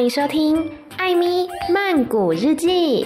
[0.00, 0.56] 欢迎收听
[0.96, 3.04] 《艾咪曼谷日记》。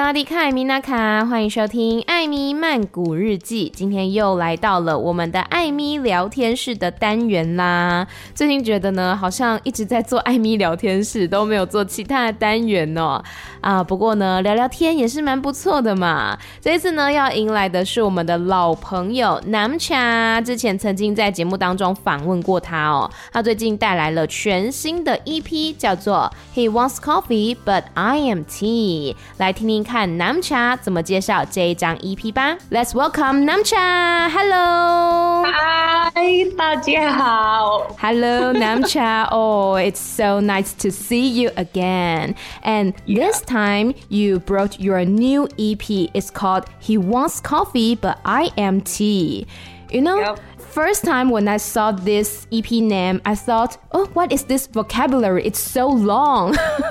[0.00, 3.70] 萨瓦迪卡，米娜卡，欢迎收听艾咪曼谷日记。
[3.76, 8.06] 今天又来到了我们的艾咪聊天室的单元啦。
[8.34, 13.22] 最近觉得呢，好像一直在做艾咪聊天室，都没有做其他的单元哦。
[13.60, 16.38] 啊，不过呢，聊聊天也是蛮不错的嘛。
[16.62, 23.10] 这一次呢，要迎来的是我们的老朋友 Namcha，之前曾经在节目当中访问过他哦。
[23.30, 29.89] 他最近带来了全新的 EP，叫做 He Wants Coffee But I Am Tea，来听听。
[29.89, 32.55] 看 Namcha 怎么介绍这一张 EP 吧。
[32.69, 34.29] Let's welcome Namcha.
[34.29, 35.43] Hello.
[35.45, 37.87] Hi，大家好。
[37.99, 39.27] Hello, Namcha.
[39.31, 42.35] Oh, it's so nice to see you again.
[42.61, 43.27] And yeah.
[43.27, 46.09] this time you brought your new EP.
[46.13, 49.47] It's called He Wants Coffee, but I Am Tea.
[49.91, 50.39] You know, yep
[50.70, 55.44] first time when I saw this EP name, I thought, oh, what is this vocabulary?
[55.44, 56.52] It's so long.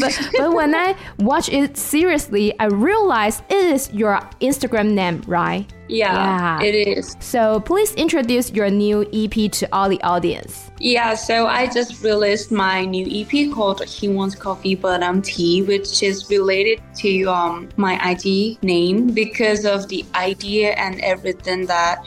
[0.00, 5.70] but, but when I watch it seriously, I realized it is your Instagram name, right?
[5.88, 7.16] Yeah, yeah, it is.
[7.20, 10.70] So please introduce your new EP to all the audience.
[10.78, 15.62] Yeah, so I just released my new EP called He Wants Coffee But I'm Tea,
[15.62, 22.02] which is related to um, my ID name because of the idea and everything that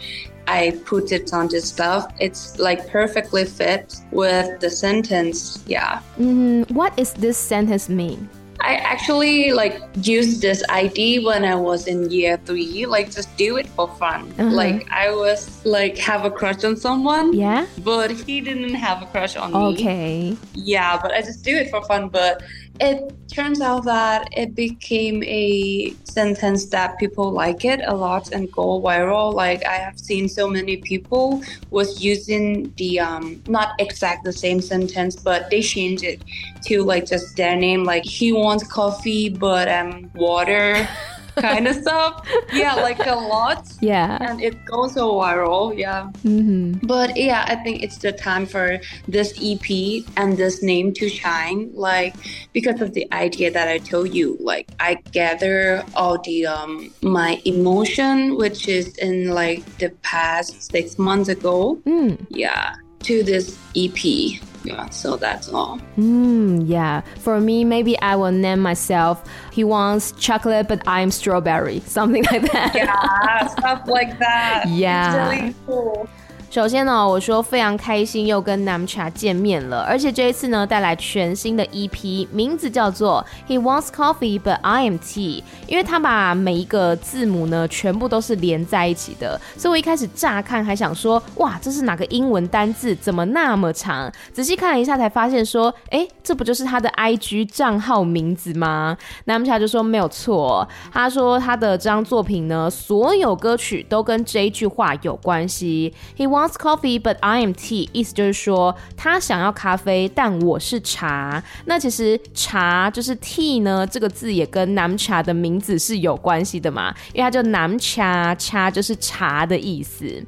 [0.48, 2.12] I put it on this stuff.
[2.20, 5.64] It's like perfectly fit with the sentence.
[5.68, 6.02] Yeah.
[6.18, 8.30] Mm, what is this sentence mean?
[8.62, 13.58] I actually like used this ID when I was in year three, like just do
[13.58, 14.34] it for fun.
[14.40, 14.50] Uh-huh.
[14.50, 17.34] Like I was like have a crush on someone.
[17.34, 17.68] Yeah.
[17.84, 19.60] But he didn't have a crush on me.
[19.74, 20.38] Okay.
[20.54, 22.10] Yeah, but I just do it for fun.
[22.10, 22.42] But
[22.80, 28.52] it turns out that it became a sentence that people like it a lot and
[28.52, 29.34] go viral.
[29.34, 34.62] Like I have seen so many people was using the um not exact the same
[34.62, 36.22] sentence, but they changed it
[36.64, 37.84] to like just their name.
[37.84, 40.88] Like he wants coffee, but um water.
[41.36, 42.28] kind of stuff.
[42.54, 43.68] Yeah, like a lot.
[43.82, 44.18] Yeah.
[44.22, 45.78] And it goes so viral.
[45.78, 46.12] Yeah.
[46.24, 46.86] Mm-hmm.
[46.86, 51.72] But yeah, I think it's the time for this EP and this name to shine.
[51.74, 52.16] Like
[52.54, 57.42] because of the idea that I told you, like I gather all the um my
[57.46, 61.82] emotion, which is in like the past six months ago.
[61.86, 62.26] Mm.
[62.30, 62.76] Yeah.
[63.04, 65.80] To this EP yeah so that's all.
[65.98, 67.02] Mm, yeah.
[67.20, 71.80] For me maybe i will name myself he wants chocolate but i'm strawberry.
[71.86, 72.76] Something like that.
[72.76, 74.66] Yeah stuff like that.
[74.68, 75.30] Yeah.
[75.30, 76.10] it's really cool
[76.56, 92.96] 首先呢，我说非常开心又跟 Namcha 见面了，而且这一次呢带来全新的 EP，名字叫做 He Wants Coffee But I Am Tea，因为他把每一个字母呢全部都是连在一起的，所以我一开始乍看还想说，哇，这是哪个英文单字？
[92.96, 94.10] 怎么那么长？
[94.32, 107.90] 仔细看了一下才发现说，哎，这不就是他的 IG 账号名字吗？Namcha 就说没有错，他说他的这张作品呢，所有歌曲都跟这一句话有关系，He wants coffee, but I am tea。
[107.92, 111.44] 意思就是说，他想要咖啡，但我是茶。
[111.66, 120.24] 那其实茶就是 tea 呢，这个字也跟 Namcha 的名字是有关系的嘛，因为他叫 Namcha，茶就是茶的意思。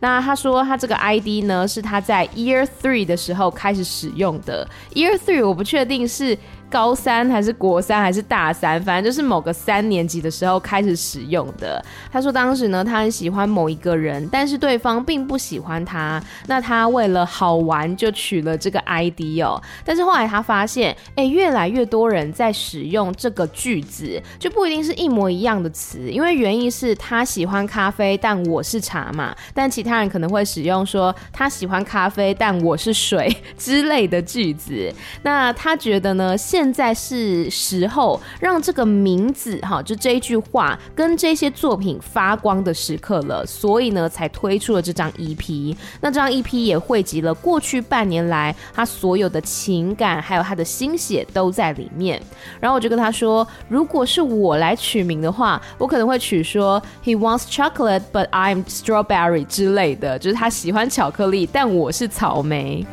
[0.00, 4.68] 那他说他这个 ID 呢，是他在 Year Three 的时候开始使用的。
[4.94, 6.36] Year Three 我不确定是。
[6.72, 11.84] 高三还是国三还是大三，反正就是某个三年级的时候开始使用的。
[12.10, 16.18] 他说当时呢，他很喜欢某一个人，但是对方并不喜欢他。
[16.46, 19.60] 那他为了好玩就取了这个 ID 哦。
[19.84, 29.36] 但是后来他发现，哎，越来越多人在使用这个句子，就不一定是一模一样的词，因为原意是他喜欢咖啡，但我是茶嘛。
[29.52, 34.90] 但其他人可能会使用说他喜欢咖啡，但我是水之类的句子。
[35.22, 45.76] 那他觉得呢，现现在是时候让这个名字哈，就这一句话跟这些作品发光的时刻了，所以呢，才推出了这张 EP。
[46.00, 52.22] 那这张 EP 也汇集了过去半年来他所有的情感，还有他的心血都在里面。
[52.60, 62.86] 然后我就跟他说，如果是我来取名的话，我可能会取说 He wants chocolate, but I'm strawberry 之类的，就是他喜欢巧克力，但我是草莓。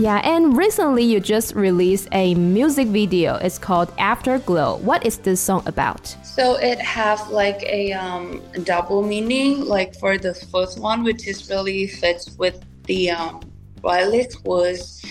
[0.00, 3.34] Yeah, and recently you just released a music video.
[3.34, 4.78] It's called Afterglow.
[4.78, 6.16] What is this song about?
[6.24, 9.60] So it has like a um, double meaning.
[9.60, 13.42] Like for the first one, which is really fits with the um,
[13.82, 15.04] lyrics was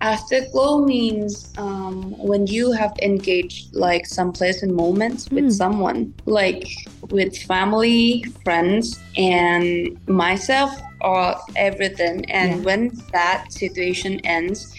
[0.00, 5.52] afterglow means um, when you have engaged like some pleasant moments with mm.
[5.52, 6.68] someone, like
[7.10, 10.70] with family, friends, and myself,
[11.06, 12.28] or everything.
[12.30, 12.64] And yeah.
[12.64, 14.74] when that situation ends,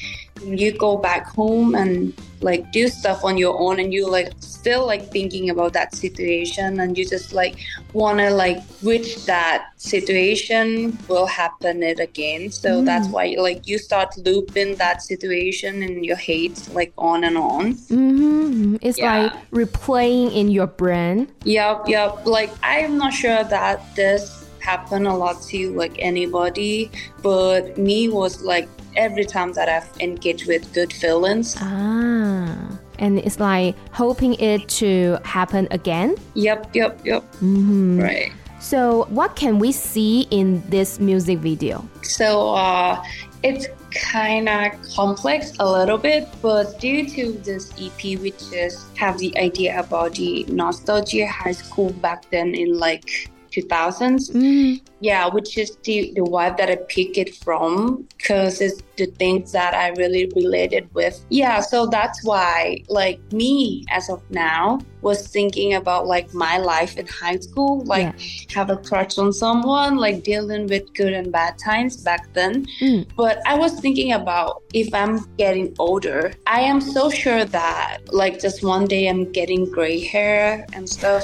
[0.45, 4.85] you go back home and like do stuff on your own and you like still
[4.85, 7.57] like thinking about that situation and you just like
[7.93, 12.85] want to like wish that situation will happen it again so mm.
[12.85, 17.73] that's why like you start looping that situation and your hate like on and on
[17.73, 18.75] mm-hmm.
[18.81, 19.23] it's yeah.
[19.23, 25.13] like replaying in your brain yep yep like i'm not sure that this happened a
[25.23, 26.91] lot to like anybody
[27.21, 28.67] but me was like
[28.97, 31.55] every time that I've engaged with good feelings.
[31.59, 32.79] Ah.
[32.99, 36.17] And it's like hoping it to happen again?
[36.33, 37.23] Yep, yep, yep.
[37.33, 37.99] Mm-hmm.
[38.01, 38.31] Right.
[38.59, 41.87] So, what can we see in this music video?
[42.01, 43.03] So, uh,
[43.43, 49.19] it's kind of complex a little bit, but due to this EP, we just have
[49.19, 54.31] the idea about the nostalgia high school back then in like 2000s.
[54.31, 54.81] Mm.
[54.99, 59.51] Yeah, which is the, the vibe that I pick it from because it's the things
[59.51, 61.23] that I really related with.
[61.29, 66.97] Yeah, so that's why, like, me as of now was thinking about like my life
[66.97, 68.55] in high school, like, yeah.
[68.55, 72.65] have a crush on someone, like, dealing with good and bad times back then.
[72.81, 73.07] Mm.
[73.15, 78.39] But I was thinking about if I'm getting older, I am so sure that, like,
[78.39, 81.23] just one day I'm getting gray hair and stuff.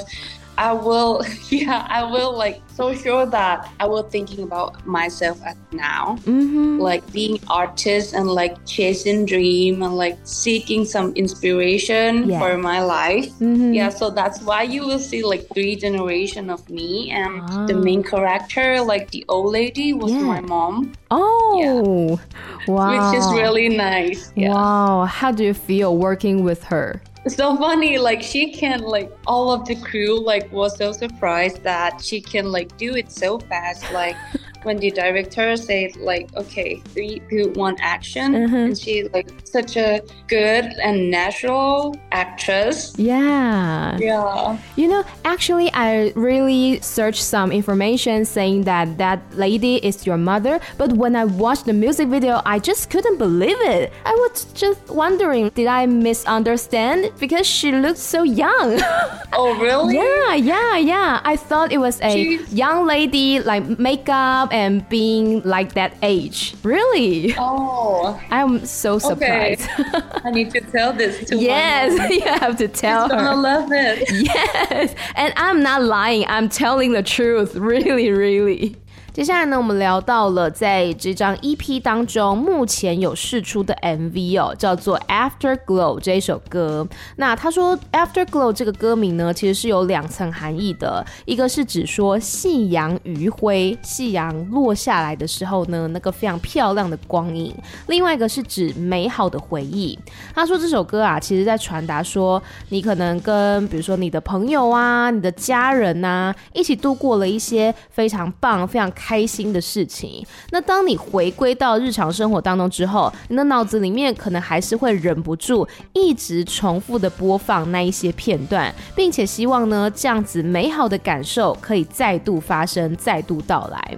[0.58, 5.58] I will, yeah, I will like so sure that I will thinking about myself at
[5.72, 6.80] now, mm-hmm.
[6.80, 12.40] like being artist and like chasing dream and like seeking some inspiration yeah.
[12.40, 13.30] for my life.
[13.40, 13.74] Mm-hmm.
[13.74, 17.68] Yeah, so that's why you will see like three generation of me and oh.
[17.68, 20.22] the main character, like the old lady, was yeah.
[20.22, 20.94] my mom.
[21.12, 22.20] Oh,
[22.68, 22.72] yeah.
[22.72, 23.12] wow!
[23.12, 24.32] Which is really nice.
[24.36, 24.50] Yeah.
[24.50, 27.02] Wow, how do you feel working with her?
[27.28, 32.02] So funny like she can like all of the crew like was so surprised that
[32.04, 34.16] she can like do it so fast like
[34.64, 38.34] when the director said like okay three two one action.
[38.34, 38.56] Mm-hmm.
[38.56, 42.94] and she like such a good and natural actress.
[42.98, 43.98] Yeah.
[44.00, 44.58] Yeah.
[44.76, 50.60] You know actually i really searched some information saying that that lady is your mother
[50.78, 53.92] but when i watched the music video i just couldn't believe it.
[54.06, 57.12] I was just wondering did i misunderstand?
[57.20, 58.80] Because she looked so young.
[59.36, 59.96] Oh really?
[59.96, 61.22] Yeah yeah yeah.
[61.24, 62.54] I thought it was a She's...
[62.54, 66.54] young lady like makeup and being like that age.
[66.64, 67.34] Really?
[67.40, 68.22] Oh.
[68.30, 69.68] I'm so surprised.
[69.80, 70.00] Okay.
[70.24, 73.18] I need to tell this to Yes, you have to tell She's her.
[73.26, 74.10] gonna love it.
[74.12, 74.94] Yes.
[75.16, 76.26] And I'm not lying.
[76.28, 77.56] I'm telling the truth.
[77.56, 78.78] Really, really.
[79.14, 86.88] 接下来呢，我们聊到了在这张 EP 当中，目前有释出的 MV 哦，叫做 Afterglow 这一首歌。
[87.18, 97.54] 那他说 Afterglow 这个歌名呢，其实是有两层含义的，一个是指说夕阳余晖，夕阳落下来的时候呢，那个非常漂亮的光影；
[97.86, 99.98] 另外一个是指美好的回忆。
[100.34, 108.92] 他说这首歌啊，其实在传达说，你可能跟比如说你的朋友啊、你的家人呐、一起度过了一些非常棒、非常。
[109.06, 110.26] 开心的事情。
[110.52, 123.98] 那当你回归到日常生活当中之后，你的脑子里面可能还是会忍不住一直重复的播放那一些片段，并且希望呢，这样子美好的感受可以再度发生，再度到来。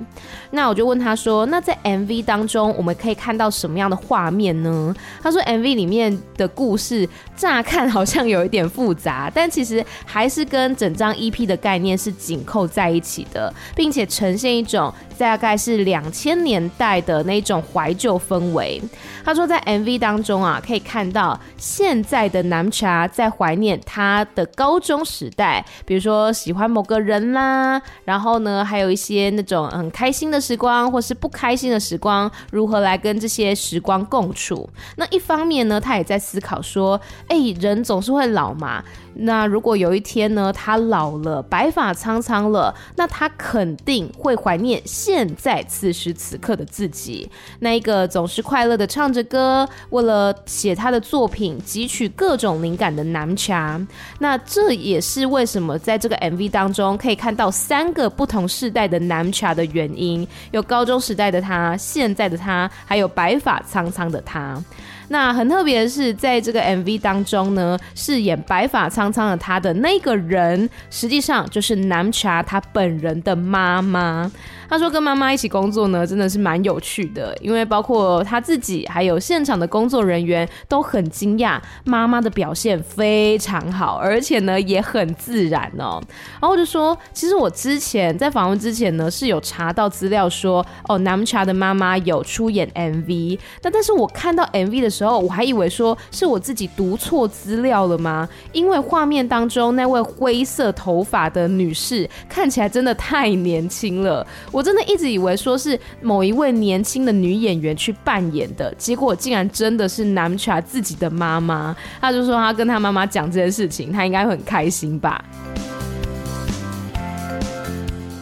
[0.50, 18.82] 那我就问他说：“那在 MV 当中，我们可以看到什么样的画面呢？”他说：“MV 里面的故事乍看好像有一点复杂，但其实还是跟整张 EP 的概念是紧扣在一起的，并且呈现一种。”大概是两千年代的那种怀旧氛围。
[19.24, 34.70] 他说，在 MV 当中啊，可以看到现在的南茶在怀念他的高中时代，比如说喜欢某个人啦，然后呢，还有一些那种很开心的时光，或是不开心的时光，如何来跟这些时光共处。
[34.98, 38.84] 那一方面呢，他也在思考说，哎，人总是会老嘛。
[39.18, 47.30] 那如果有一天呢，他老了，白发苍苍了，那他肯定会怀念现在此时此刻的自己，
[47.60, 53.80] 那一个总是快乐的唱着歌，为了写他的作品汲取各种灵感的南茶。
[54.20, 64.62] 那这也是为什么在这个 MV 当中可以看到三个不同世代的南茶的原因，有高中时代的他，现在的他，还有白发苍苍的他。
[65.08, 74.32] 那很特别的是，在这个 MV 当中呢，饰演白发苍苍的他的那个人，实际上就是 Namcha 他本人的妈妈。
[74.70, 86.02] 他说跟妈妈一起工作呢，真的是蛮有趣的，因为包括他自己还有现场的工作人员都很惊讶妈妈的表现非常好，而且呢也很自然哦。
[86.34, 98.28] 然后我就说，其实我之前在访问之前呢是有查到资料说，哦，Namcha 的妈妈有出演 MV，但但是我看到 MV 的时候，我还以为说是我自己读错资料了吗？
[98.52, 104.26] 因为画面当中那位灰色头发的女士看起来真的太年轻了，
[104.56, 111.76] 我真的一直以为说是某一位年轻的女演员去扮演的，结果竟然真的是 Namcha 自己的妈妈。
[112.00, 115.22] 他就说他跟他妈妈讲这件事情，他应该会很开心吧。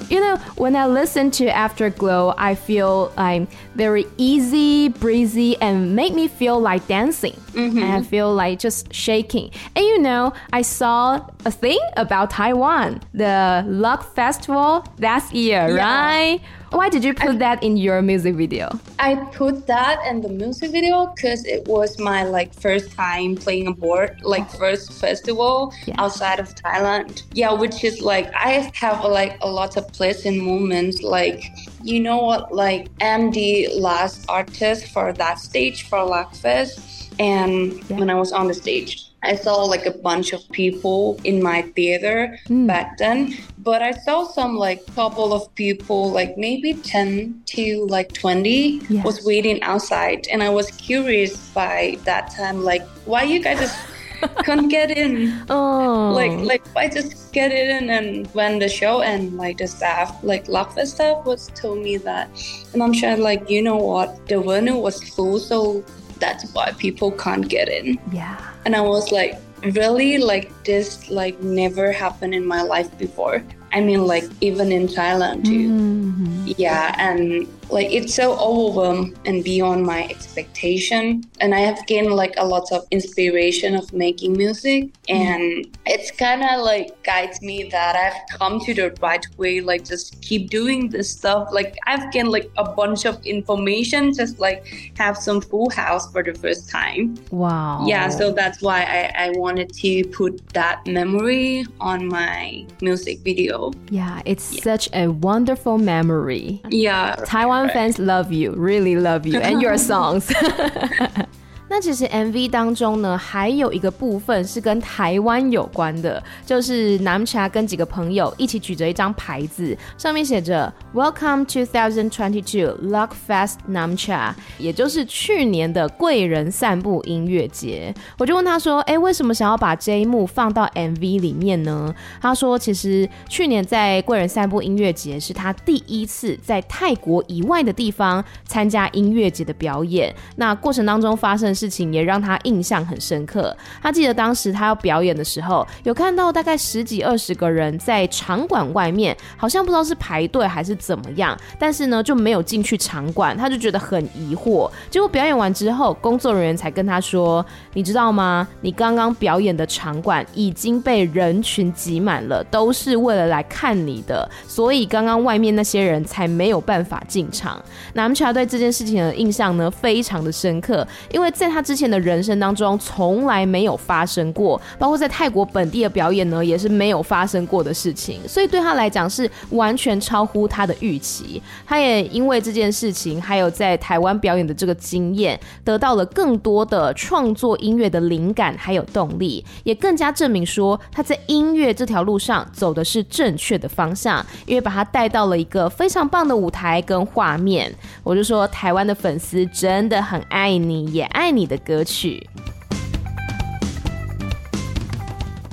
[0.10, 3.46] You know, when I listen to Afterglow, I feel I'm
[3.78, 7.36] very easy, breezy, and make me feel like dancing.
[7.54, 7.78] Mm-hmm.
[7.78, 9.52] And I feel like just shaking.
[9.76, 15.76] And you know, I saw a thing about Taiwan, the Luck Festival last year, yeah.
[15.76, 16.42] right?
[16.74, 18.80] Why did you put I, that in your music video?
[18.98, 23.68] I put that in the music video because it was my like first time playing
[23.68, 24.58] aboard, like oh.
[24.58, 25.96] first festival yeah.
[26.00, 27.24] outside of Thailand.
[27.34, 31.04] Yeah, which is like I have like a lot of pleasant moments.
[31.04, 31.44] Like
[31.84, 37.98] you know what, like I'm the last artist for that stage for Luckfest, and yeah.
[37.98, 39.10] when I was on the stage.
[39.24, 42.68] I saw like a bunch of people in my theater mm.
[42.68, 48.12] back then, but I saw some like couple of people, like maybe 10 to like
[48.12, 49.06] 20 yes.
[49.06, 50.28] was waiting outside.
[50.28, 53.80] And I was curious by that time, like, why you guys just
[54.44, 55.46] couldn't get in?
[55.50, 56.12] Oh.
[56.14, 57.90] Like, like, why just get in?
[57.90, 62.30] And when the show and like the staff, like Luckfest staff was told me that,
[62.74, 65.40] and I'm sure like, you know what, the venue was full.
[65.40, 65.84] So
[66.24, 68.00] that's why people can't get in.
[68.12, 68.38] Yeah.
[68.66, 69.34] And I was like,
[69.82, 70.18] really?
[70.18, 73.44] Like, this, like, never happened in my life before.
[73.74, 75.70] I mean, like, even in Thailand, too.
[75.70, 76.52] Mm-hmm.
[76.58, 76.96] Yeah.
[76.98, 81.24] And like it's so overwhelmed and beyond my expectation.
[81.42, 84.92] And i have gained like a lot of inspiration of making music.
[85.10, 85.16] Mm-hmm.
[85.16, 89.84] And it's kind of like guides me that i've come to the right way like
[89.86, 91.50] just keep doing this stuff.
[91.52, 94.66] Like i've gained like a bunch of information just like
[94.98, 97.16] have some full house for the first time.
[97.32, 97.86] Wow.
[97.88, 103.72] Yeah so that's why i, I wanted to put that memory on my music video.
[103.90, 104.64] Yeah it's yeah.
[104.64, 106.62] such a wonderful memory.
[106.70, 107.16] Yeah.
[107.26, 110.32] Taiwan Taiwan fans love you, really love you, and your songs.
[111.76, 127.92] 那其实 MV 当中呢，还有一个部分是跟台湾有关的，就是南茶跟几个朋友一起举着一张牌子，上面写着 Welcome 2022 Luck Fest Namcha，也就是去年的贵人散步音乐节。
[128.20, 143.56] 我就问他说：“哎，为什么想要把这一幕放到 MV 里面呢？”他说：“其实去年在贵人散步音乐节是他第一次在泰国以外的地方参加音乐节的表演，那过程当中发生。”事情也让他印象很深刻。
[143.82, 154.70] 他记得当时他要表演的时候，有看到大概十几二十个人在场馆外面，好像不知道是排队还是怎么样，但是呢就没有进去场馆，他就觉得很疑惑。
[154.92, 158.46] 结果表演完之后，工作人员才跟他说：“你知道吗？
[158.60, 181.42] 你刚刚表演的场馆已经被人群挤满了，都是为了来看你的，所以刚刚外面那些人才没有办法进场。”那 Namcha 对这件事情的印象呢，非常的深刻，因为在他之前的人生当中从来没有发生过，包括在泰国本地的表演呢，也是没有发生过的事情，所以对他来讲是完全超乎他的预期。
[181.66, 197.74] 他也因为这件事情，还有在台湾表演的这个经验，得到了更多的创作音乐的灵感还有动力，也更加证明说他在音乐这条路上走的是正确的方向，因为把他带到了一个非常棒的舞台跟画面。
[198.04, 202.27] 我就说，台湾的粉丝真的很爱你，也爱你的歌曲。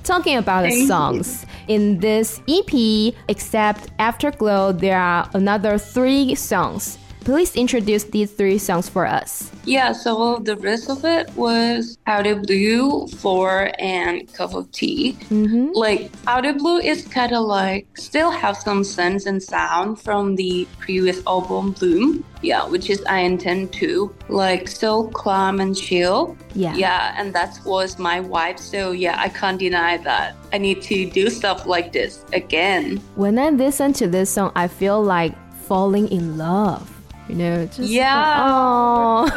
[0.04, 6.98] Talking about the songs in this EP, except Afterglow, there are another three songs.
[7.31, 9.53] Please introduce these three songs for us.
[9.65, 15.17] Yeah, so the rest of it was Powder Blue, Floor, and Cup of Tea.
[15.31, 15.69] Mm-hmm.
[15.73, 20.67] Like, Powder Blue is kind of like still have some sense and sound from the
[20.81, 22.25] previous album, Bloom.
[22.43, 24.13] Yeah, which is I intend to.
[24.29, 26.37] Like, so calm and chill.
[26.57, 26.75] Yeah.
[26.75, 28.59] Yeah, and that was my vibe.
[28.59, 30.35] So, yeah, I can't deny that.
[30.53, 32.97] I need to do stuff like this again.
[33.15, 35.33] When I listen to this song, I feel like
[35.63, 37.00] falling in love
[37.31, 38.43] You know, just yeah.
[38.43, 39.31] oh,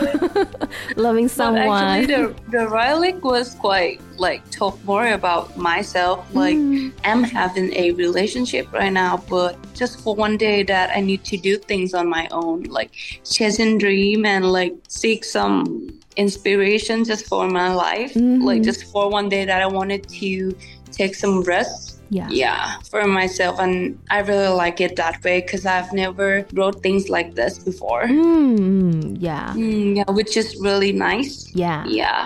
[0.95, 1.67] loving someone.
[1.67, 6.25] But actually, the the lyric was quite like talk more about myself.
[6.33, 6.91] Like Mm.
[7.05, 11.37] I'm having a relationship right now, but just for one day that I need to
[11.37, 12.89] do things on my own, like
[13.23, 18.15] chasing dream and like seek some inspiration just for my life.
[18.15, 18.65] Like Mhm.
[18.65, 20.55] just for one day that I wanted to
[20.91, 22.29] take some rest Yeah.
[22.29, 27.09] yeah for myself and i really like it that way because i've never wrote things
[27.09, 29.53] like this before Mm, yeah.
[29.57, 31.81] Mm, yeah which is really nice Yeah.
[31.87, 32.21] yeah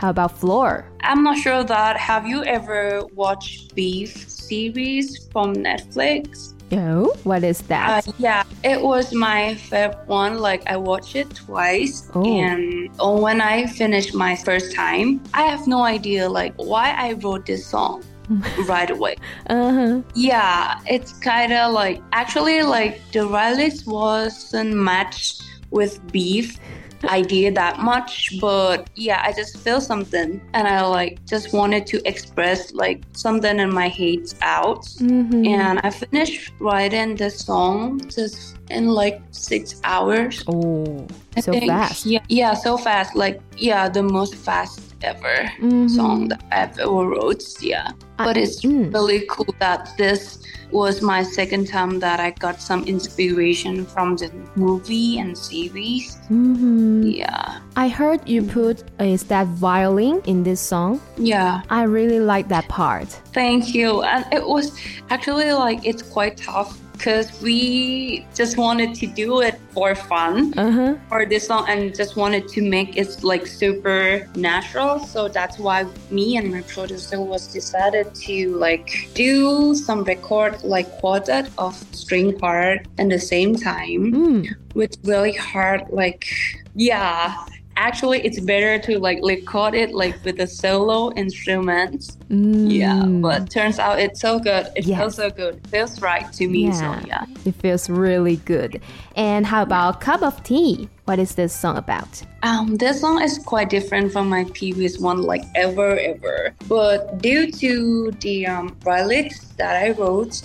[0.00, 0.70] How about Floor?
[1.10, 7.12] i'm not sure that have you ever watched beef series from netflix No.
[7.28, 8.08] What is that?
[8.08, 12.24] uh, yeah it was my favorite one like i watched it twice Oh.
[12.24, 12.62] and
[13.04, 17.44] oh, when i finished my first time i have no idea like why i wrote
[17.50, 18.00] this song
[18.66, 19.16] right away
[19.48, 20.02] uh huh.
[20.14, 26.58] Yeah, it's kind of like actually like the lyrics wasn't matched with beef
[27.04, 32.08] idea that much, but yeah, I just feel something and I like just wanted to
[32.08, 34.84] express like something in my hates out.
[34.84, 35.46] Mm-hmm.
[35.46, 40.44] And I finished writing this song just in like six hours.
[40.46, 41.66] oh, I so think.
[41.66, 42.06] fast.
[42.06, 43.16] Yeah, yeah, so fast.
[43.16, 45.90] Like yeah, the most fast ever Mhm.
[45.90, 47.42] song that I've ever wrote.
[47.60, 48.92] Yeah, I- but it's mm.
[48.92, 50.38] really cool that this
[50.70, 56.16] was my second time that I got some inspiration from the movie and series.
[56.30, 57.02] Mm-hmm.
[57.08, 61.00] Yeah, I heard you put is that violin in this song.
[61.18, 61.60] yeah.
[61.68, 63.08] I really like that part.
[63.34, 64.02] Thank you.
[64.02, 64.72] And it was
[65.10, 70.54] actually like it's quite tough because we just wanted to do it for fun.
[70.56, 70.94] Uh huh.
[71.08, 75.84] for this song and just wanted to make it like super natural so that's why
[76.10, 82.38] me and my producer was decided to like do some record like quartet of string
[82.38, 84.46] part at the same time Mm.
[84.74, 86.22] with really hard like
[86.74, 87.34] yeah
[87.76, 93.20] actually it's better to like record it like with a solo instruments yeah Mm.
[93.20, 94.98] but turns out it's so good it Yes.
[94.98, 97.04] feels so good it feels right to me so Yeah.
[97.06, 98.80] yeah It feels really good.
[99.16, 100.88] And how about Cup of Tea?
[101.04, 102.22] What is this song about?
[102.42, 106.54] Um, this song is quite different from my previous one, like ever, ever.
[106.68, 110.40] But due to the um, lyrics that I wrote,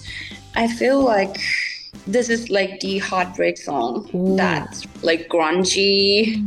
[0.56, 1.38] I feel like
[2.06, 4.36] this is like the heartbreak song Ooh.
[4.36, 6.44] that's like grungy,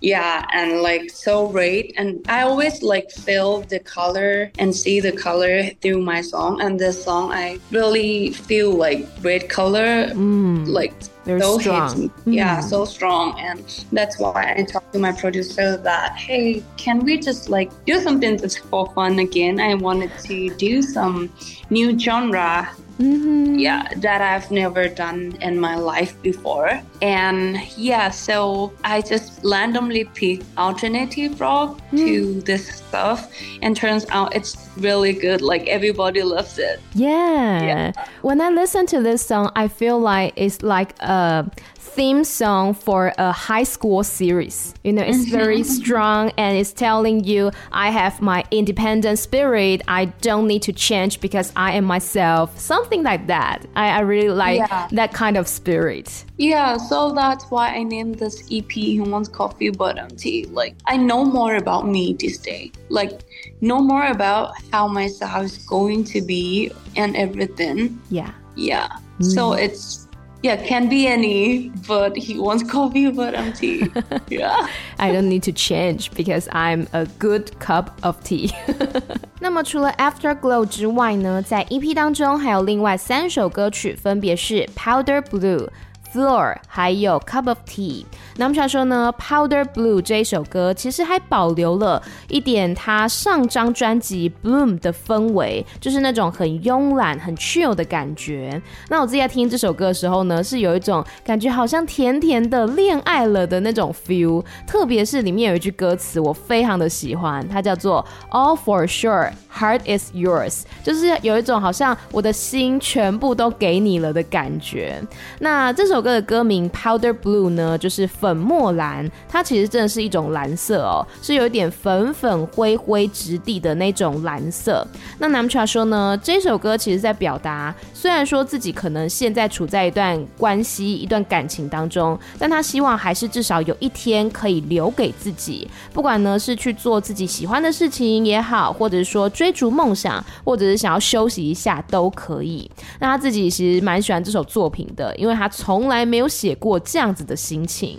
[0.00, 1.94] yeah, and like so great.
[1.96, 6.60] And I always like feel the color and see the color through my song.
[6.60, 10.66] And this song, I really feel like red color, Mm.
[10.68, 12.02] like Very so strong.
[12.02, 12.12] hits.
[12.26, 12.68] Yeah, Mm.
[12.70, 13.38] so strong.
[13.38, 18.00] And that's why I talked to my producer that, hey, can we just like do
[18.00, 19.60] something just for fun again?
[19.60, 21.30] I wanted to do some
[21.70, 23.60] new genre Mhm.
[23.60, 30.04] yeah that i've never done in my life before and yeah so i just randomly
[30.04, 33.30] picked alternative rock to this stuff
[33.62, 37.62] and turns out it's really good like everybody loves it Yeah.
[37.62, 37.92] Yeah.
[38.22, 43.12] When I listen to this song, I feel like it's like a theme song for
[43.18, 44.74] a high school series.
[44.84, 49.82] You know, it's very strong and it's telling you, I have my independent spirit.
[49.88, 52.58] I don't need to change because I am myself.
[52.88, 53.66] Something like that.
[53.76, 54.88] I, I really like Yeah.
[54.92, 56.24] that kind of spirit.
[56.38, 60.74] yeah so that's why i named this ep who wants coffee but um tea like
[60.86, 63.20] i know more about me this day like
[63.60, 68.32] know more about how my style is going to be and everything Yeah.
[68.56, 68.88] Yeah.
[69.20, 70.07] So it's
[70.41, 73.89] yeah, can be any, but he wants coffee but I'm tea.
[74.29, 74.67] yeah.
[74.99, 78.51] I don't need to change because I'm a good cup of tea
[79.39, 85.69] 。那么除了 Afterglow 之外呢，在 EP 当中还有另外三首歌曲，分别是 Powder Blue。
[86.12, 88.04] Floor 还有 Cup of Tea。
[88.36, 98.60] 那我们想说呢，Powder Blue 这一首歌其实还保留了一点它上张专辑 Bloom 的氛围，就是那种很慵懒、很 chill 的感觉。
[98.88, 104.44] 那我自己在听这首歌的时候呢，是有一种感觉好像甜甜的恋爱了的那种 feel。
[104.66, 115.02] 特别是里面有一句歌词，我非常的喜欢，它叫做 All for sure, heart is yours，就是有一种好像我的心全部都给你了的感觉。
[115.40, 124.86] 那这首首歌的歌名 Powder Blue 呢，就是粉末蓝，它其实真的是一种蓝色哦，是有一点粉粉灰灰质地的那种蓝色。
[125.18, 142.70] 那 Namcha 说呢，这首歌其实在表达，虽然说自己可能现在处在一段关系、一段感情当中，但他希望还是至少有一天可以留给自己，不管呢是去做自己喜欢的事情也好，或者是说追逐梦想，或者是想要休息一下都可以。
[143.00, 147.98] 那他自己其实蛮喜欢这首作品的，因为他从从来没有写过这样子的心情。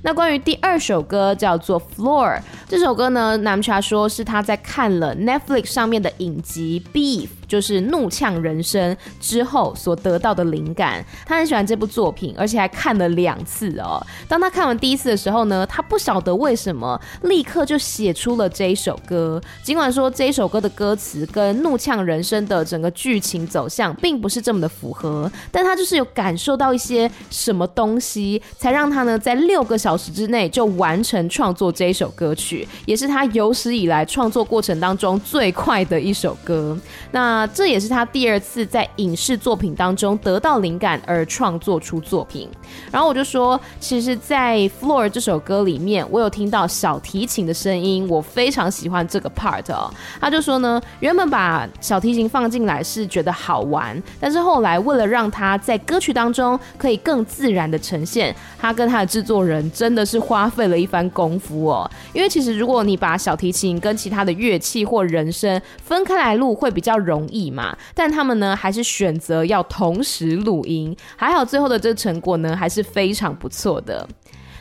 [0.00, 7.26] 那关于第二首歌叫做《Floor》，这首歌呢，Namcha 说是他在看了 Netflix 上面的影集《Beef》。
[7.46, 14.04] 就是怒呛人生之后所得到的灵感，他很喜欢这部作品，而且还看了两次哦。
[14.28, 19.40] 当他看完第一次的时候呢，他不晓得为什么立刻就写出了这一首歌。
[19.62, 36.78] 尽管说这一首歌的歌词跟怒呛人生的整个剧情走向并不是这么的符合，但他就是有感受到一些什么东西，才让他呢在六个小时之内就完成创作这一首歌曲，也是他有史以来创作过程当中最快的一首歌。
[37.10, 42.48] 那啊这也是他第二次在影视作品当中得到灵感而创作出作品。
[42.90, 49.92] 然后我就说，其实，在《Floor》这首歌里面，我有听到小提琴的声音，我非常喜欢这个 part 哦。
[50.20, 61.90] 他就说呢，原本把小提琴放进来是觉得好玩，但是后来为了让他在歌曲当中可以更自然的呈现，他跟他的制作人真的是花费了一番功夫哦。
[62.12, 74.06] 因为其实如果你把小提琴跟其他的乐器或人声分开来录，会比较容意嘛，但他们呢还是选择要同时录音，还好最后的这个成果呢还是非常不错的。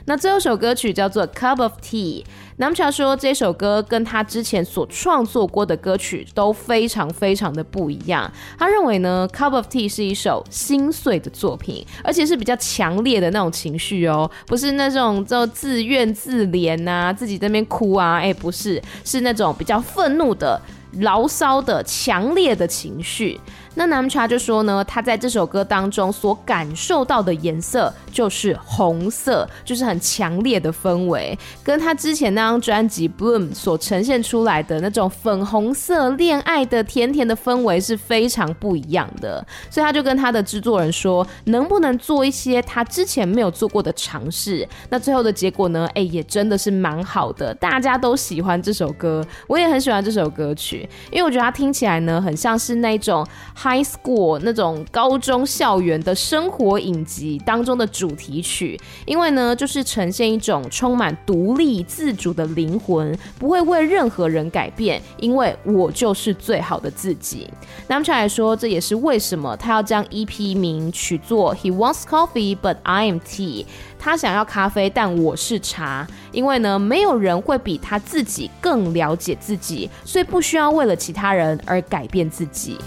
[0.08, 2.23] 那最后首歌曲叫做《Cup of Tea》
[2.60, 8.32] ，Namcha 说这首歌跟他之前所创作过的歌曲都非常非常的不一样。
[8.60, 20.62] 他认为呢，《Cup of Tea》是一首心碎的作品，而且是比较强烈的那种情绪哦，不是那种就自怨自怜呐、啊，自己在那边哭啊，哎，不是，是那种比较愤怒的。
[20.99, 23.39] 牢骚的、强烈的情绪。
[23.76, 39.46] 那 Namcha 就说呢，他在这首歌当中所感受到的颜色就是红色，就是很强烈的氛围，跟他之前那张专辑《Bloom》所呈现出来的那种粉红色恋爱的甜甜的氛围是非常不一样的。
[39.70, 44.68] 所以他就跟他的制作人说，能不能做一些他之前没有做过的尝试？
[44.90, 45.86] 那最后的结果呢？
[45.94, 53.28] 哎，也真的是蛮好的，大家都喜欢这首歌，我也很喜欢这首歌曲，因为我觉得它听起来呢，很像是那种。
[53.65, 67.49] High School 那种高中校园的生活影集当中的主题曲，因为呢，就是呈现一种充满独立自主的灵魂，不会为任何人改变，因为我就是最好的自己。
[67.89, 73.65] Namcha 来说，这也是为什么他要将 EP 名取作 He wants coffee, but I am tea。
[73.97, 82.78] 他想要咖啡，但我是茶，因为呢，没有人会比他自己更了解自己，所以不需要为了其他人而改变自己。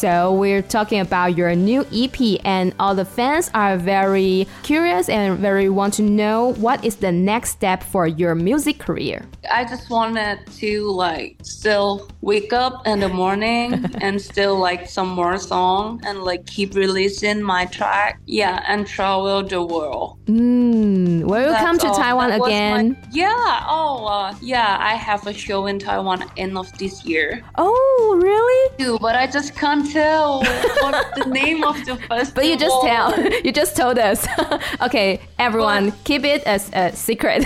[0.00, 5.38] So we're talking about your new EP and all the fans are very curious and
[5.38, 9.28] very want to know what is the next step for your music career.
[9.50, 15.10] I just wanted to like still wake up in the morning and still like some
[15.10, 18.22] more song and like keep releasing my track.
[18.24, 20.16] Yeah, and travel the world.
[20.24, 21.94] Mm, will you come to all.
[21.94, 22.92] Taiwan that again?
[22.92, 23.66] My, yeah.
[23.68, 24.78] Oh, uh, yeah.
[24.80, 27.42] I have a show in Taiwan end of this year.
[27.56, 28.76] Oh, really?
[28.78, 30.42] Do, but I just can't tell
[30.80, 32.32] what the name of the festival.
[32.34, 33.14] But you just tell.
[33.44, 34.26] You just told us.
[34.82, 37.44] okay, everyone, but, keep it as a secret.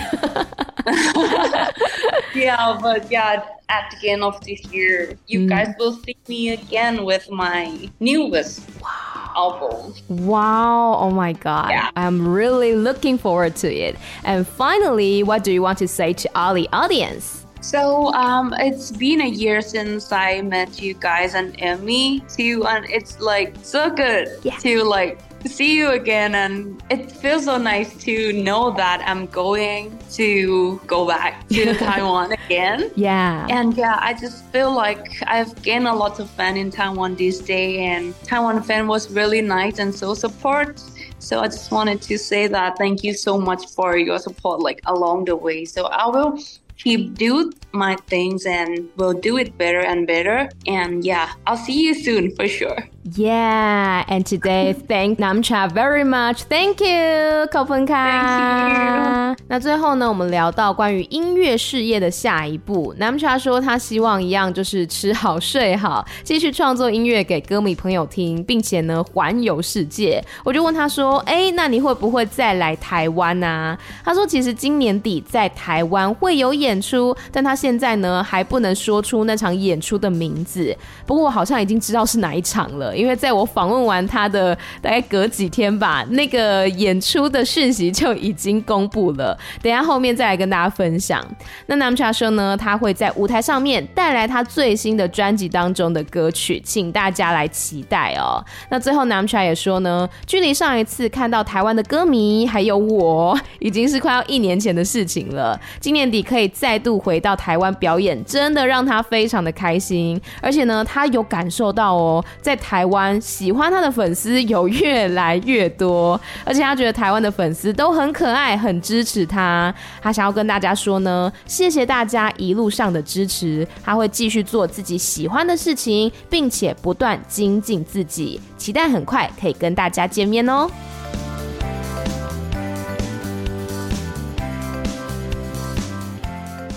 [2.35, 5.49] yeah, but yeah, at the end of this year, you mm.
[5.49, 9.33] guys will see me again with my newest wow.
[9.37, 9.95] album.
[10.09, 10.97] Wow!
[10.99, 11.71] Oh my god!
[11.71, 11.91] Yeah.
[11.97, 13.97] I'm really looking forward to it.
[14.25, 17.44] And finally, what do you want to say to all the audience?
[17.65, 22.85] So um, it's been a year since I met you guys and Emmy too, and
[22.91, 24.59] it's like so good yeah.
[24.59, 29.99] to like see you again, and it feels so nice to know that I'm going
[30.13, 32.91] to go back to Taiwan again.
[32.97, 37.15] Yeah, and yeah, I just feel like I've gained a lot of fan in Taiwan
[37.15, 40.83] this day, and Taiwan fan was really nice and so support.
[41.19, 44.83] So I just wanted to say that thank you so much for your support like
[44.85, 45.65] along the way.
[45.65, 46.39] So I will
[46.79, 50.49] keep doing my things and will do it better and better.
[50.67, 52.89] And yeah, I'll see you soon for sure.
[53.17, 56.45] Yeah, and today thank Namcha very much.
[56.49, 57.95] Thank you, 口分开。
[57.95, 59.37] Thank you.
[59.47, 62.95] 那最后呢，我们聊到关于音乐事业的下一步。
[62.99, 70.25] Namcha 说他希望一样就是吃好睡好，继续创作音乐给歌迷朋友听，并且呢环游世界。
[70.43, 80.77] 我就问他说：“哎、欸，那你会不会再来台湾啊？”他说：“其实今年底在台湾会有演出，但他现在呢还不能说出那场演出的名字。
[81.07, 89.35] 不过我好像已经知道是哪一场了。”，因为在我访问完他的大概隔几天吧，那个演出的讯息就已经公布了。
[89.63, 91.27] 等下后面再来跟大家分享。
[91.65, 98.45] 那 Namcha 说呢，他会在舞台上面带来他最新的专辑当中的歌曲，请大家来期待哦。
[98.69, 105.59] 那最后 Namcha 也说呢，距离上一次看到台湾的歌迷还有我，已经是快要一年前的事情了。
[105.81, 110.21] 今年底可以再度回到台台湾表演，真的让他非常的开心。
[110.43, 119.73] 而且呢，他有感受到哦，在台湾喜欢他的粉丝有越来越多，而且他觉得台湾的粉丝都很可爱，很支持他。
[120.03, 130.69] 他想要跟大家说呢，谢谢大家一路上的支持，他会继续做自己喜欢的事情，并且不断精进自己，期待很快可以跟大家见面哦。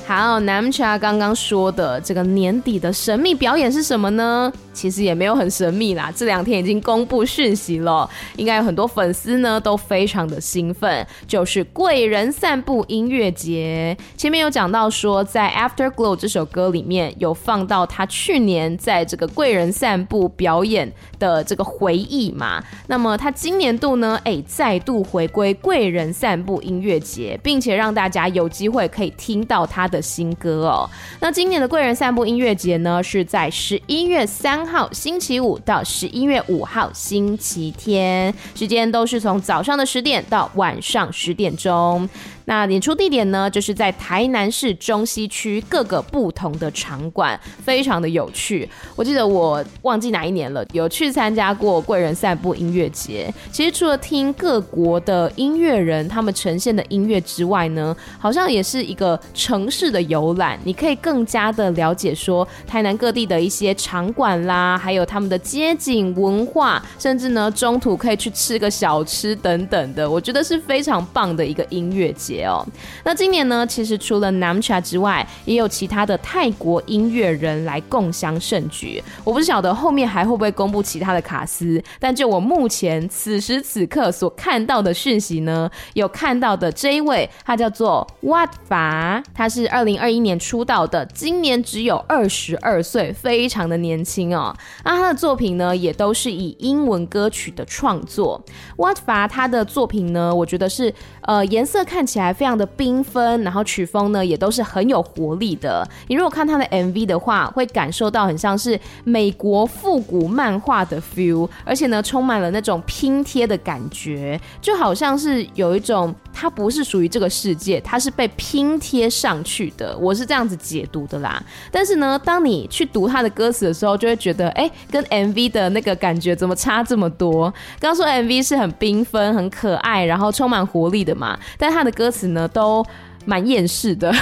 [0.07, 4.51] 好，Namcha 刚刚说的这个年底的神秘表演是什么呢？
[4.77, 13.97] 其实也没有很神秘啦， 这两天已经公布讯息了，应该有很多粉丝呢都非常的兴奋，就是贵人散步音乐节。
[14.15, 30.87] 前面有讲到说，在 Afterglow 这首歌里面有放到他去年在这个贵人散步表演的这个回忆嘛，那么他今年度呢，哎，再度回归贵人散步音乐节，并且让大家有机会可以听到他的新歌哦。
[31.19, 42.08] 那今年的贵人散步音乐节呢，是在十一月三号星期五到十一月五号星期天，时间都是从早上的十点到晚上十点钟。
[42.47, 48.67] 那演出地点呢，就是在台南市中西区各个不同的场馆，非常的有趣。
[48.95, 53.29] 我记得我忘记哪一年了，有去参加过贵人散步音乐节。
[53.51, 72.37] 其实除了听各国的音乐人他们呈现的音乐之外呢，好像也是一个城市的游览，你可以更加的了解说台南各地的一些场馆啦，还有他们的街景文化，甚至呢中途可以去吃个小吃等等的，我觉得是非常棒的一个音乐节。
[72.45, 72.65] 哦，
[73.04, 79.04] 那今年呢，其实除了 Namcha 之外，也有其他的泰国音乐人来共襄盛举。
[79.23, 94.56] 我不晓得后面还会不会公布其他的卡司，但就我目前此时此刻所看到的讯息呢，有看到的这一位，他叫做 Wat Phà，他是二零二一年出道的，今年只有二十二岁，非常的年轻哦。
[94.84, 98.43] 那他的作品呢，也都是以英文歌曲的创作。
[98.78, 100.93] Wat Phà 他的作品呢，我觉得是
[101.27, 102.33] 呃颜色看起来。
[102.37, 105.83] 非常的缤纷，然后曲风呢也都是很有活力的。
[106.07, 119.97] 你如果看他的 MV 的话，会感受到很像是美国复古漫画的 feel，而且呢充满了那种拼贴的感觉，就好像是有一种它不是属于这个世界，它是被拼贴上去的。
[119.97, 121.43] 我是这样子解读的啦。
[121.71, 127.51] 但是呢，当你去读他的歌词的时候，就会觉得，哎，跟 MV 的那个感觉怎么差这么多？
[127.79, 132.27] 刚说 MV 是很缤纷、很可爱，然后充满活力的嘛，但他的歌词。
[132.27, 132.86] 呢都
[133.25, 134.13] 蛮厌世的，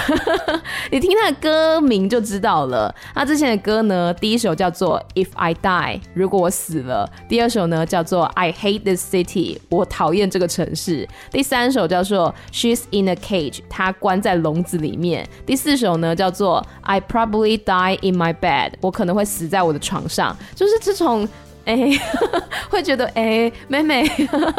[0.91, 2.93] 你听他的歌名就知道了。
[3.15, 20.37] 他之前的歌呢，第一首叫做《If I Die》，如果我死了；第二首呢叫做《I Hate This City》，我讨厌这个城市；第三首叫做《She's in a Cage》，她关在笼子里面；第四首呢叫做《I Probably Die in My Bed》，我可能会死在我的床上。
[20.53, 21.27] 就是这种。
[21.65, 21.99] 哎、欸，
[22.69, 24.03] 会觉得哎、欸，妹妹，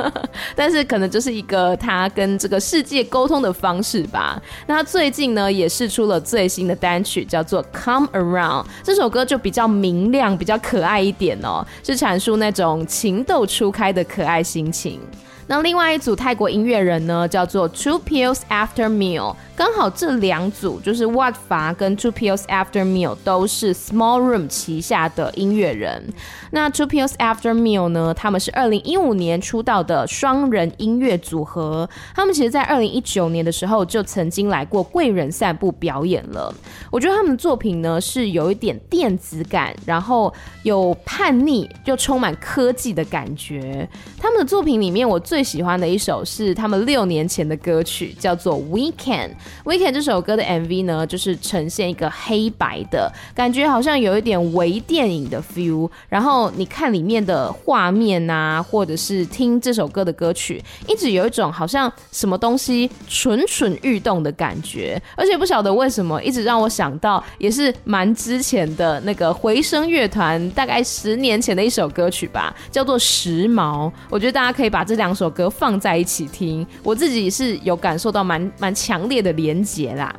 [0.55, 4.41] 但是可能就是一个他跟这个世界沟通的方式吧。
[4.67, 8.65] 那他最近呢，也释出了最新的单曲，叫做《Come Around》。
[8.83, 15.01] 这首歌就比较明亮，比较可爱一点哦，是阐述那种情窦初开的可爱心情。
[15.49, 19.35] 那另外一组泰国音乐人呢，叫做 Two Pills After Meal。
[19.55, 26.13] 刚好这两组就是 Wat Phà 跟 Two Pills After Meal 都是 Small Room 旗下的音乐人。
[26.51, 31.89] 那 Two Pills After Meal 呢，他们是二零一五年出道的双人音乐组合。
[32.15, 36.53] 他们其实，在二零一九年的时候就曾经来过贵人散步表演了。
[36.91, 40.33] 我觉得他们的作品呢是有一点电子感，然后
[40.65, 43.89] 有叛逆又充满科技的感觉。
[44.19, 49.33] 他们的作品里面，我最最喜欢的一首是他们六年前的歌曲，叫做 Weekend。
[49.67, 55.91] Weekend 这首歌的 MV 呢，就是呈现一个黑白的感觉，好像有一点微电影的 feel。
[56.09, 64.99] 然后你看里面的画面啊，或者是听这首歌的歌曲，一直有一种好像什么东西蠢蠢欲动的感觉。
[65.19, 73.91] 而且不晓得为什么，一直让我想到也是蛮之前的那个回声乐团，大概十年前的一首歌曲吧，叫做《时髦》。
[74.09, 79.37] 我觉得大家可以把这两首首歌放在一起听，我自己是有感受到蛮蛮强烈的。
[79.37, 80.13] 连结啦。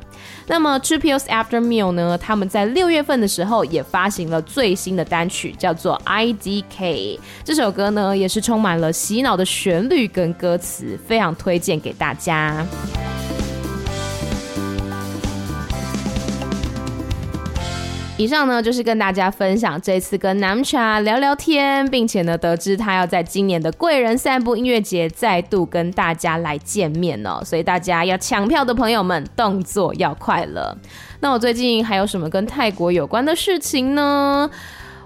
[0.46, 7.18] 那么 two P O S After Meal 呢，他们在六月份的时候也发行了最新的单曲，叫做 IDK。
[7.44, 12.64] 这首歌呢，也是充满了洗脑的旋律跟歌词，非常推荐给大家。
[18.18, 30.76] 以上呢，就是跟大家分享这次跟南茶聊聊天，并且呢，得知他要在今年的贵人散步音乐节再度跟大家来见面哦，所以大家要抢票的朋友们，动作要快了。
[31.20, 34.50] 那我最近还有什么跟泰国有关的事情呢？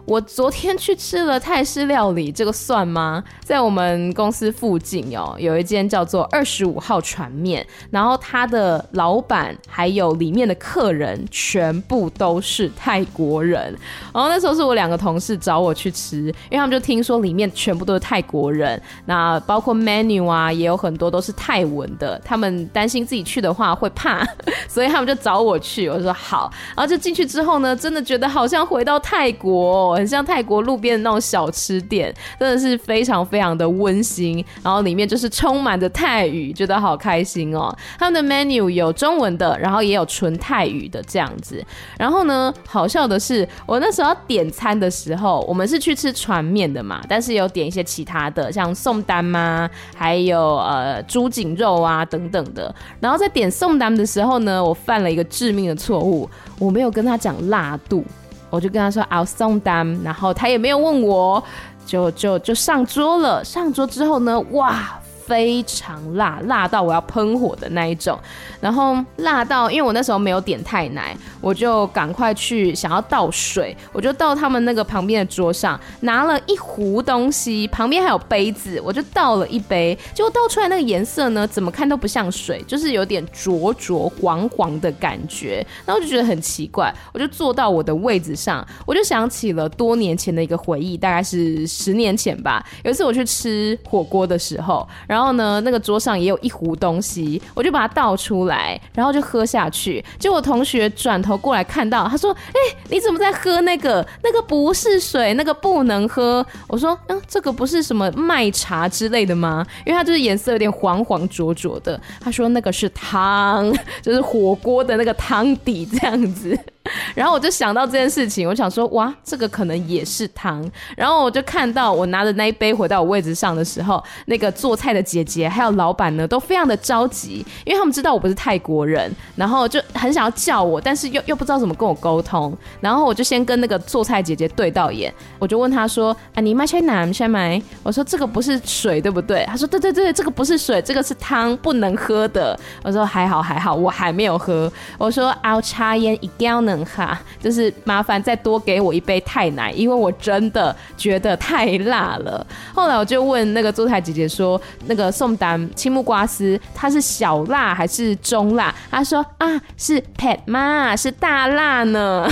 [0.05, 3.23] 我昨天去吃了泰式料理，这个算吗？
[3.45, 13.75] 在我们公司附近哦，有一间叫做二十五号船面，然后他的老板还有里面的客人全部都是泰国人。
[14.13, 24.27] 然后那时候是我两个同事找我去吃，因为他们就听说里面全部都是泰国人，那包括 menu 啊也有很多都是泰文的，他们担心自己去的话会怕，
[24.69, 25.89] 所以他们就找我去。
[25.89, 29.92] 我说好，然后就进去之后呢，真的觉得好像回到泰国。
[29.95, 34.45] 很像泰国路边的那种小吃店，真的是非常非常的温馨。
[34.63, 37.75] 然后里面就是充满着泰语，觉得好开心哦。
[37.99, 41.65] 他们的 menu 有中文的，然后也有纯泰语的这样子。
[41.99, 52.75] 然后呢，好笑的是，我那时候点餐的时候，我们是去吃船面的嘛，但是有点一些其他的，像宋丹嘛，还有呃猪颈肉啊等等的。
[53.01, 56.29] 然后在点宋丹的时候呢，我犯了一个致命的错误，
[56.59, 58.05] 我没有跟他讲辣度。
[58.53, 61.43] 我就跟他说 I'll song them，然后他也没有问我，
[61.87, 63.43] 就就就上桌了。
[63.43, 65.01] 上桌之后呢，哇！
[65.27, 68.19] 非常辣，辣到我要喷火的那一种，
[68.61, 94.89] 然后辣到，因为我那时候没有点太奶，我就赶快去想要倒水，我就到他们那个旁边的桌上拿了一壶东西，旁边还有杯子，我就倒了一杯，结果倒出来那个颜色呢，怎么看都不像水，就是有点浊浊黄黄的感觉，然后就觉得很奇怪，我就坐到我的位置上，我就想起了多年前的一个回忆，大概是十年前吧，有一次我去吃火锅的时候。
[95.13, 100.03] 然后呢，那个桌上也有一壶东西，我就把它倒出来，然后就喝下去。
[100.19, 104.03] 结果同学转头过来看到，他说：“哎，你怎么在喝那个？
[104.23, 109.67] 那个不是水，那个不能喝。”我说：“嗯，这个不是什么麦茶之类的吗？
[109.85, 113.71] 因为它就是颜色有点黄黄浊浊的。”他说：“那个是汤，
[114.01, 116.59] 就是火锅的那个汤底这样子。”
[117.15, 125.03] 然后我就想到这件事情，我想说：“哇，这个可能也是汤。”然后我就看到我拿着那一杯回到我位置上的时候，那个做菜的。
[125.13, 154.61] 姐姐还有老板呢，都非常的着急，因为他们知道我不是泰国人，然后就很想要叫我，但是又又不知道怎么跟我沟通，然后我就先跟那个做菜姐姐对到眼，我就问她说：“啊，你买先拿先买？”我说：“这个不是水，对不对？”她说：“对对对，这个不是水，这个是汤，不能喝的。”我说：“还好还好，我还没有喝。”我说：“熬茶烟一定要哈，就是麻烦再多给我一杯太奶，因为我真的觉得太辣了。”后来我就问那个坐台姐姐说。
[154.87, 158.75] 那个宋丹青木瓜丝，它是小辣还是中辣？
[158.91, 162.29] 她说啊，是 pat 妈，是大辣呢。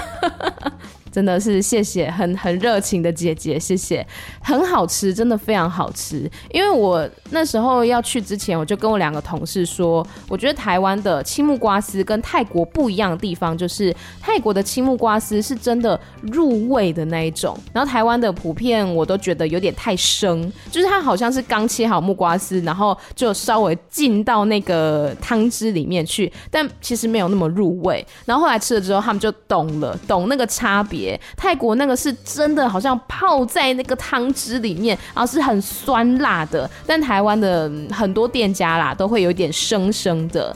[1.10, 4.06] 真的是谢谢，很很热情的姐姐，谢谢，
[4.40, 6.30] 很好吃，真的非常好吃。
[6.52, 28.06] 因为我那时候要去之前，我就跟我两个同事说，我觉得台湾的青木瓜丝跟泰国不一样的地方，就是泰国的青木瓜丝是真的入味的那一种，然后台湾的普遍我都觉得有点太生，就是它好像是刚切好木瓜丝，然后就稍微浸到那个汤汁里面去，但其实没有那么入味。
[28.24, 30.99] 然后后来吃了之后，他们就懂了，懂那个差别。
[31.36, 36.68] 泰国那个是真的，好像泡在那个汤汁里面，然后是很酸辣的。
[36.86, 40.54] 但台湾的很多店家啦，都会有点生生的。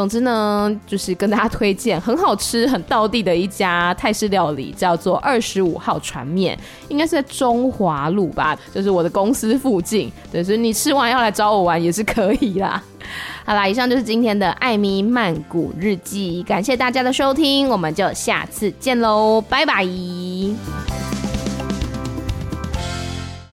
[0.00, 6.58] 总之呢，就是跟大家推荐很好吃、很道地的一家泰式料理，叫做二十五号船面，
[6.88, 10.10] 应该是在中华路吧，就是我的公司附近。
[10.32, 12.82] 对，所以你吃完要来找我玩也是可以啦。
[13.44, 19.86] 好啦，以上就是今天的艾米曼谷日记，感谢大家的收听，我们就下次见喽，拜拜。